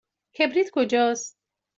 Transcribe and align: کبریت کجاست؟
کبریت 0.37 0.69
کجاست؟ 0.71 1.37